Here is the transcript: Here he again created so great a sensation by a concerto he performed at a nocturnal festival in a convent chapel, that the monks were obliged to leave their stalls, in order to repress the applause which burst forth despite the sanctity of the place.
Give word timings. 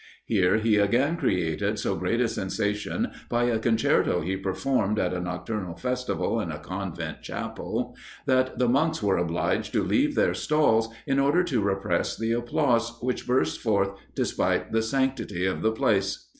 Here 0.25 0.57
he 0.57 0.77
again 0.77 1.15
created 1.15 1.77
so 1.77 1.95
great 1.95 2.21
a 2.21 2.27
sensation 2.27 3.11
by 3.29 3.43
a 3.43 3.59
concerto 3.59 4.21
he 4.21 4.35
performed 4.35 4.97
at 4.97 5.13
a 5.13 5.19
nocturnal 5.19 5.75
festival 5.75 6.39
in 6.39 6.51
a 6.51 6.57
convent 6.57 7.21
chapel, 7.21 7.95
that 8.25 8.57
the 8.57 8.67
monks 8.67 9.03
were 9.03 9.17
obliged 9.19 9.73
to 9.73 9.83
leave 9.83 10.15
their 10.15 10.33
stalls, 10.33 10.89
in 11.05 11.19
order 11.19 11.43
to 11.43 11.61
repress 11.61 12.17
the 12.17 12.31
applause 12.31 12.97
which 13.03 13.27
burst 13.27 13.59
forth 13.59 13.91
despite 14.15 14.71
the 14.71 14.81
sanctity 14.81 15.45
of 15.45 15.61
the 15.61 15.71
place. 15.71 16.27